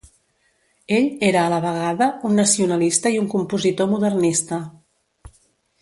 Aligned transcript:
Ell 0.99 1.05
era 1.27 1.41
a 1.41 1.51
la 1.55 1.59
vegada 1.65 2.07
un 2.31 2.35
nacionalista 2.43 3.13
i 3.17 3.21
un 3.25 3.31
compositor 3.37 3.93
modernista. 3.95 4.61